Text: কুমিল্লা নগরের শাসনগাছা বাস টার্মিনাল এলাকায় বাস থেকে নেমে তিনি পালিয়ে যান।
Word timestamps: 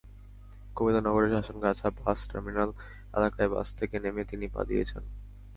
কুমিল্লা 0.75 1.01
নগরের 1.01 1.31
শাসনগাছা 1.35 1.87
বাস 1.99 2.19
টার্মিনাল 2.29 2.69
এলাকায় 3.17 3.49
বাস 3.53 3.67
থেকে 3.79 3.95
নেমে 4.03 4.23
তিনি 4.31 4.45
পালিয়ে 4.55 4.83
যান। 4.83 5.03